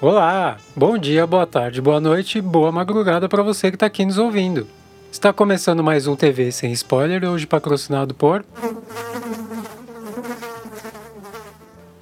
[0.00, 4.16] Olá, bom dia, boa tarde, boa noite, boa madrugada para você que está aqui nos
[4.16, 4.64] ouvindo.
[5.10, 8.44] Está começando mais um TV sem spoiler, hoje patrocinado por.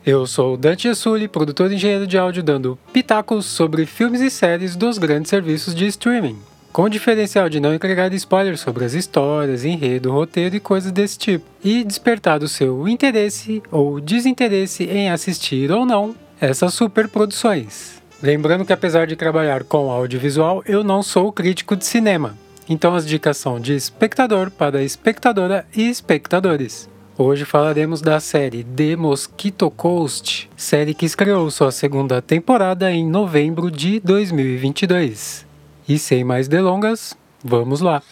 [0.04, 4.30] Eu sou o Dante Sully, produtor e engenheiro de áudio, dando pitacos sobre filmes e
[4.30, 6.38] séries dos grandes serviços de streaming
[6.76, 11.16] com o diferencial de não entregar spoilers sobre as histórias, enredo, roteiro e coisas desse
[11.16, 18.02] tipo, e despertar o seu interesse ou desinteresse em assistir ou não essas superproduções.
[18.22, 22.36] Lembrando que apesar de trabalhar com audiovisual, eu não sou crítico de cinema,
[22.68, 26.88] então as dicas são de espectador para espectadora e espectadores.
[27.18, 33.70] Hoje falaremos da série The Mosquito Coast, série que estreou sua segunda temporada em novembro
[33.70, 35.46] de 2022.
[35.88, 38.02] E sem mais delongas, vamos lá!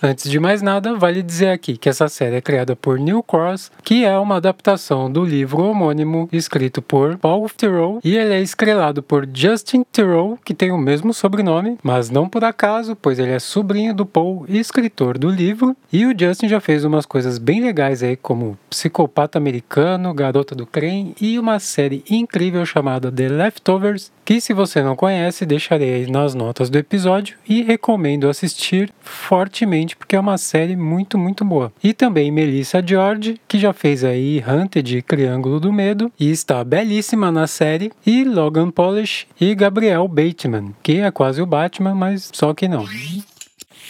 [0.00, 3.72] Antes de mais nada, vale dizer aqui que essa série é criada por Neil Cross,
[3.82, 9.02] que é uma adaptação do livro homônimo escrito por Paul Theroux, e ele é estrelado
[9.02, 13.40] por Justin Theroux, que tem o mesmo sobrenome, mas não por acaso, pois ele é
[13.40, 17.60] sobrinho do Paul e escritor do livro, e o Justin já fez umas coisas bem
[17.60, 24.12] legais aí, como Psicopata Americano, Garota do Crem e uma série incrível chamada The Leftovers,
[24.24, 29.87] que se você não conhece, deixarei aí nas notas do episódio e recomendo assistir fortemente
[29.96, 31.72] porque é uma série muito, muito boa.
[31.82, 37.30] E também Melissa George, que já fez aí Hunted Triângulo do Medo e está belíssima
[37.30, 42.52] na série, e Logan Polish e Gabriel Bateman, que é quase o Batman, mas só
[42.54, 42.84] que não.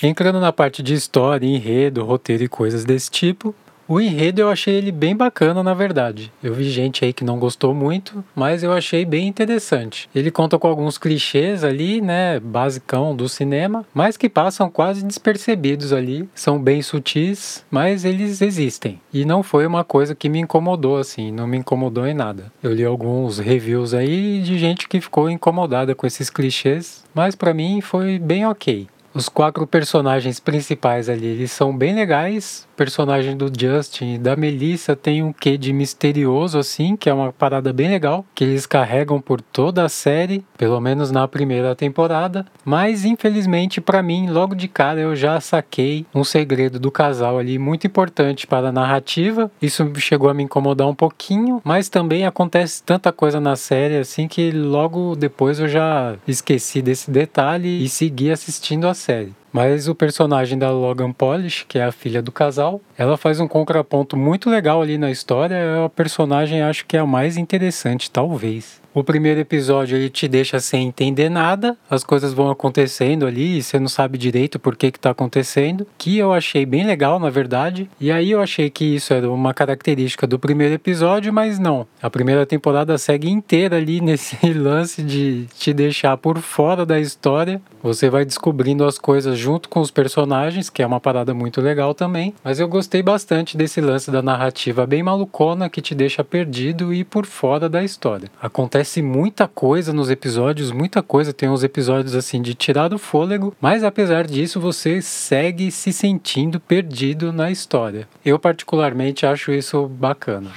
[0.02, 3.54] Entrando na parte de história, enredo, roteiro e coisas desse tipo,
[3.88, 6.30] o enredo eu achei ele bem bacana, na verdade.
[6.42, 10.10] Eu vi gente aí que não gostou muito, mas eu achei bem interessante.
[10.14, 15.92] Ele conta com alguns clichês ali, né, basicão do cinema, mas que passam quase despercebidos
[15.92, 16.28] ali.
[16.34, 19.00] São bem sutis, mas eles existem.
[19.12, 22.52] E não foi uma coisa que me incomodou assim, não me incomodou em nada.
[22.62, 27.54] Eu li alguns reviews aí de gente que ficou incomodada com esses clichês, mas para
[27.54, 28.86] mim foi bem ok.
[29.14, 34.94] Os quatro personagens principais ali, eles são bem legais, personagem do Justin e da Melissa
[34.94, 39.20] tem um quê de misterioso, assim, que é uma parada bem legal, que eles carregam
[39.20, 42.46] por toda a série, pelo menos na primeira temporada.
[42.64, 47.58] Mas, infelizmente, para mim, logo de cara eu já saquei um segredo do casal ali
[47.58, 49.50] muito importante para a narrativa.
[49.60, 54.28] Isso chegou a me incomodar um pouquinho, mas também acontece tanta coisa na série, assim,
[54.28, 59.32] que logo depois eu já esqueci desse detalhe e segui assistindo a série.
[59.52, 63.48] Mas o personagem da Logan Polish, que é a filha do casal, ela faz um
[63.48, 65.54] contraponto muito legal ali na história.
[65.54, 68.80] É a personagem, acho que é a mais interessante, talvez.
[68.98, 73.62] O primeiro episódio ele te deixa sem entender nada, as coisas vão acontecendo ali e
[73.62, 77.30] você não sabe direito por que que tá acontecendo, que eu achei bem legal na
[77.30, 77.88] verdade.
[78.00, 81.86] E aí eu achei que isso era uma característica do primeiro episódio, mas não.
[82.02, 87.62] A primeira temporada segue inteira ali nesse lance de te deixar por fora da história.
[87.80, 91.94] Você vai descobrindo as coisas junto com os personagens, que é uma parada muito legal
[91.94, 92.34] também.
[92.44, 97.04] Mas eu gostei bastante desse lance da narrativa bem malucona que te deixa perdido e
[97.04, 98.28] por fora da história.
[98.40, 101.32] Acontece muita coisa nos episódios, muita coisa.
[101.32, 106.58] Tem uns episódios assim de tirar do fôlego, mas apesar disso você segue se sentindo
[106.58, 108.08] perdido na história.
[108.24, 110.50] Eu particularmente acho isso bacana.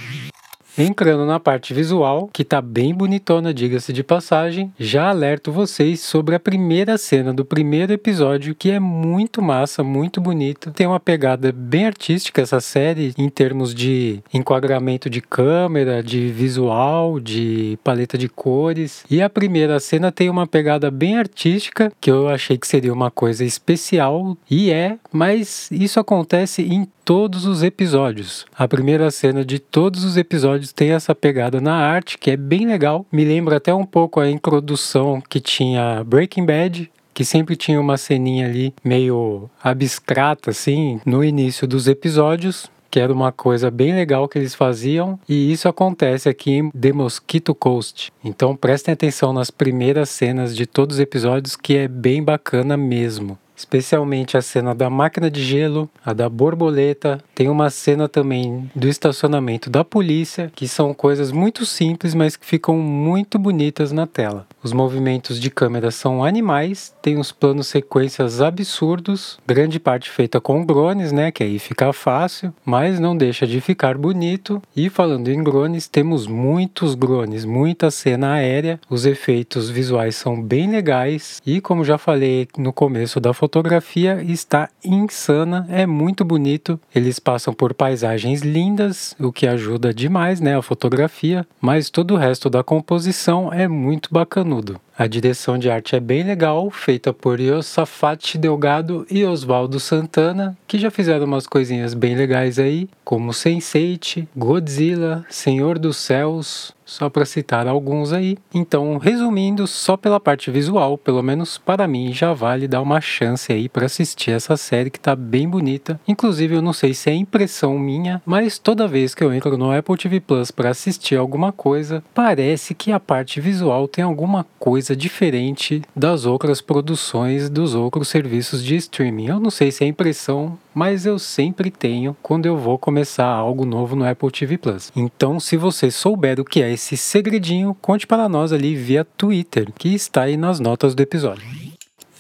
[0.78, 6.34] Entrando na parte visual, que tá bem bonitona, diga-se de passagem, já alerto vocês sobre
[6.34, 10.72] a primeira cena do primeiro episódio, que é muito massa, muito bonita.
[10.72, 17.20] Tem uma pegada bem artística essa série, em termos de enquadramento de câmera, de visual,
[17.20, 19.04] de paleta de cores.
[19.10, 23.12] E a primeira cena tem uma pegada bem artística, que eu achei que seria uma
[23.12, 28.46] coisa especial, e é, mas isso acontece em todos os episódios.
[28.58, 32.66] A primeira cena de todos os episódios tem essa pegada na arte que é bem
[32.66, 33.06] legal.
[33.12, 37.98] Me lembra até um pouco a introdução que tinha Breaking Bad, que sempre tinha uma
[37.98, 44.26] ceninha ali meio abstrata assim no início dos episódios, que era uma coisa bem legal
[44.30, 48.10] que eles faziam, e isso acontece aqui em The Mosquito Coast.
[48.24, 53.38] Então prestem atenção nas primeiras cenas de todos os episódios, que é bem bacana mesmo
[53.62, 58.88] especialmente a cena da máquina de gelo, a da borboleta, tem uma cena também do
[58.88, 64.46] estacionamento da polícia, que são coisas muito simples, mas que ficam muito bonitas na tela.
[64.62, 70.64] Os movimentos de câmera são animais, tem uns planos sequências absurdos, grande parte feita com
[70.64, 74.62] drones, né, que aí fica fácil, mas não deixa de ficar bonito.
[74.76, 80.70] E falando em drones, temos muitos drones, muita cena aérea, os efeitos visuais são bem
[80.70, 86.80] legais e como já falei no começo da fotografia, está insana, é muito bonito.
[86.94, 92.18] Eles passam por paisagens lindas, o que ajuda demais, né, a fotografia, mas todo o
[92.18, 94.54] resto da composição é muito bacana
[95.02, 100.78] a direção de arte é bem legal, feita por Yosafat Delgado e Oswaldo Santana, que
[100.78, 107.26] já fizeram umas coisinhas bem legais aí, como Sense8, Godzilla, Senhor dos Céus, só para
[107.26, 108.38] citar alguns aí.
[108.54, 113.52] Então, resumindo, só pela parte visual, pelo menos para mim, já vale dar uma chance
[113.52, 116.00] aí para assistir essa série que tá bem bonita.
[116.06, 119.72] Inclusive, eu não sei se é impressão minha, mas toda vez que eu entro no
[119.72, 124.91] Apple TV Plus para assistir alguma coisa, parece que a parte visual tem alguma coisa
[124.96, 129.28] diferente das outras produções dos outros serviços de streaming.
[129.28, 133.66] Eu não sei se é impressão, mas eu sempre tenho quando eu vou começar algo
[133.66, 134.92] novo no Apple TV Plus.
[134.96, 139.72] Então, se você souber o que é esse segredinho, conte para nós ali via Twitter,
[139.78, 141.46] que está aí nas notas do episódio.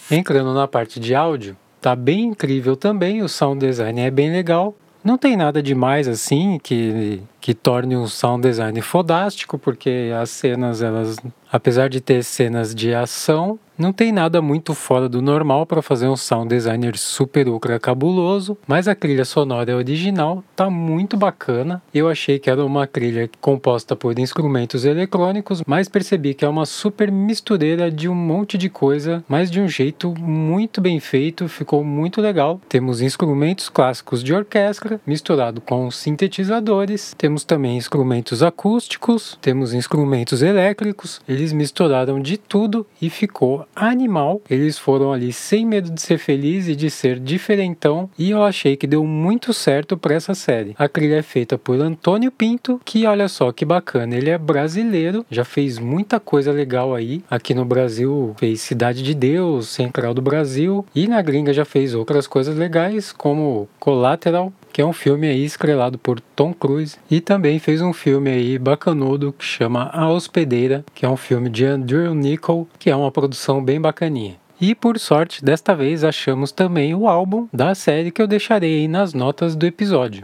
[0.09, 4.75] Entrando na parte de áudio, tá bem incrível também, o sound design é bem legal.
[5.03, 10.81] Não tem nada demais assim que, que torne um sound design fodástico, porque as cenas,
[10.81, 11.17] elas,
[11.51, 16.07] apesar de ter cenas de ação, não tem nada muito fora do normal para fazer
[16.07, 21.81] um sound designer super ultra cabuloso, mas a trilha sonora original, tá muito bacana.
[21.91, 26.67] Eu achei que era uma trilha composta por instrumentos eletrônicos, mas percebi que é uma
[26.67, 31.83] super mistureira de um monte de coisa, mas de um jeito muito bem feito, ficou
[31.83, 32.61] muito legal.
[32.69, 41.21] Temos instrumentos clássicos de orquestra misturado com sintetizadores, temos também instrumentos acústicos, temos instrumentos elétricos,
[41.27, 44.41] eles misturaram de tudo e ficou animal.
[44.49, 48.75] Eles foram ali sem medo de ser feliz e de ser diferentão, e eu achei
[48.75, 50.75] que deu muito certo para essa série.
[50.77, 55.25] A trilha é feita por Antônio Pinto, que olha só que bacana, ele é brasileiro,
[55.29, 57.23] já fez muita coisa legal aí.
[57.29, 61.93] Aqui no Brasil fez Cidade de Deus, Central do Brasil, e na gringa já fez
[61.93, 67.19] outras coisas legais, como Collateral, que é um filme aí estrelado por Tom Cruise e
[67.19, 71.65] também fez um filme aí bacanudo que chama A Hospedeira, que é um filme de
[71.65, 74.35] Andrew Nichol, que é uma produção bem bacaninha.
[74.59, 78.87] E por sorte, desta vez achamos também o álbum da série que eu deixarei aí
[78.87, 80.23] nas notas do episódio.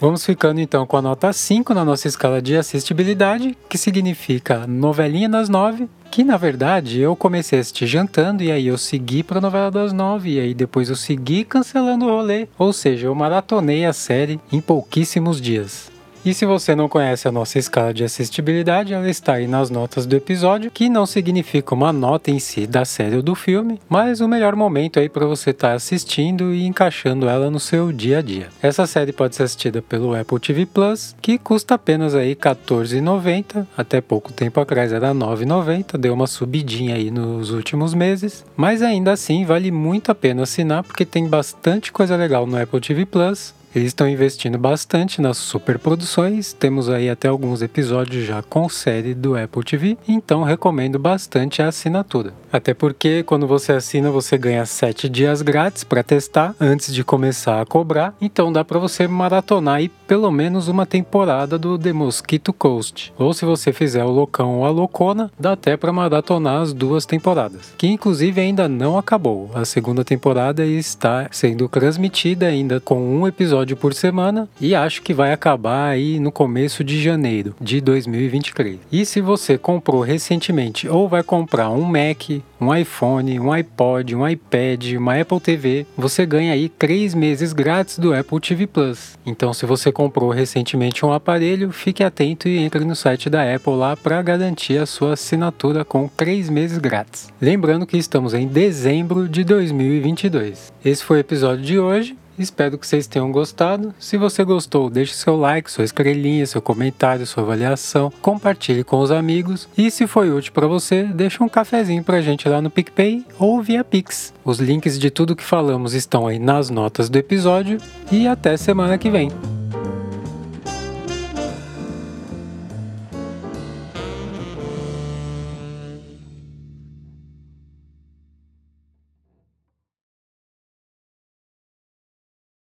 [0.00, 5.28] Vamos ficando então com a nota 5 na nossa escala de assistibilidade, que significa novelinha
[5.28, 9.40] das 9, que na verdade eu comecei a assistir jantando e aí eu segui pra
[9.40, 12.48] novela das nove e aí depois eu segui cancelando o rolê.
[12.58, 15.90] Ou seja, eu maratonei a série em pouquíssimos dias.
[16.22, 20.04] E se você não conhece a nossa escala de assistibilidade, ela está aí nas notas
[20.04, 24.20] do episódio, que não significa uma nota em si da série ou do filme, mas
[24.20, 28.18] o melhor momento aí para você estar tá assistindo e encaixando ela no seu dia
[28.18, 28.48] a dia.
[28.60, 34.02] Essa série pode ser assistida pelo Apple TV Plus, que custa apenas aí R$14,90, até
[34.02, 39.46] pouco tempo atrás era R$9,90, deu uma subidinha aí nos últimos meses, mas ainda assim
[39.46, 43.88] vale muito a pena assinar porque tem bastante coisa legal no Apple TV Plus eles
[43.88, 49.64] estão investindo bastante nas superproduções, temos aí até alguns episódios já com série do Apple
[49.64, 52.32] TV, então recomendo bastante a assinatura.
[52.52, 57.60] Até porque quando você assina você ganha 7 dias grátis para testar antes de começar
[57.60, 62.52] a cobrar, então dá para você maratonar aí pelo menos uma temporada do The Mosquito
[62.52, 63.12] Coast.
[63.16, 67.06] Ou se você fizer o Locão ou a Locona, dá até para maratonar as duas
[67.06, 69.50] temporadas, que inclusive ainda não acabou.
[69.54, 75.02] A segunda temporada está sendo transmitida ainda com um episódio episódio por semana e acho
[75.02, 78.78] que vai acabar aí no começo de janeiro de 2023.
[78.90, 84.26] E se você comprou recentemente ou vai comprar um Mac, um iPhone, um iPod, um
[84.26, 89.18] iPad, uma Apple TV, você ganha aí 3 meses grátis do Apple TV Plus.
[89.26, 93.74] Então se você comprou recentemente um aparelho, fique atento e entre no site da Apple
[93.74, 97.28] lá para garantir a sua assinatura com 3 meses grátis.
[97.40, 100.72] Lembrando que estamos em dezembro de 2022.
[100.84, 102.16] Esse foi o episódio de hoje.
[102.40, 103.94] Espero que vocês tenham gostado.
[103.98, 109.10] Se você gostou, deixe seu like, sua estrelinha, seu comentário, sua avaliação, compartilhe com os
[109.10, 113.26] amigos e se foi útil para você, deixe um cafezinho pra gente lá no PicPay
[113.38, 114.32] ou via Pix.
[114.42, 117.78] Os links de tudo que falamos estão aí nas notas do episódio
[118.10, 119.30] e até semana que vem.